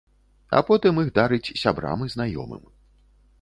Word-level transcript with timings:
А 0.59 0.61
потым 0.69 1.01
іх 1.01 1.11
дарыць 1.17 1.53
сябрам 1.65 1.99
і 2.07 2.11
знаёмым. 2.15 2.65